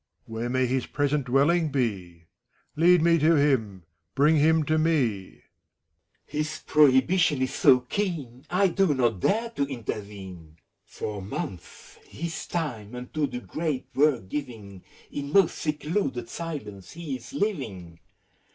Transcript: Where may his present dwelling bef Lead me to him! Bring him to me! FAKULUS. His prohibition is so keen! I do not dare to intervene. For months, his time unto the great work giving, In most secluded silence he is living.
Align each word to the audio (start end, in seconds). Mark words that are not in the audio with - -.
Where 0.25 0.49
may 0.49 0.65
his 0.65 0.87
present 0.87 1.25
dwelling 1.27 1.71
bef 1.71 2.23
Lead 2.75 3.03
me 3.03 3.19
to 3.19 3.35
him! 3.35 3.83
Bring 4.15 4.37
him 4.37 4.63
to 4.65 4.79
me! 4.79 5.27
FAKULUS. 5.29 5.43
His 6.25 6.63
prohibition 6.65 7.43
is 7.43 7.53
so 7.53 7.81
keen! 7.81 8.43
I 8.49 8.69
do 8.69 8.95
not 8.95 9.19
dare 9.19 9.51
to 9.51 9.63
intervene. 9.67 10.57
For 10.87 11.21
months, 11.21 11.99
his 12.07 12.47
time 12.47 12.95
unto 12.95 13.27
the 13.27 13.41
great 13.41 13.89
work 13.93 14.27
giving, 14.27 14.83
In 15.11 15.31
most 15.33 15.59
secluded 15.59 16.29
silence 16.29 16.93
he 16.93 17.15
is 17.17 17.31
living. 17.31 17.99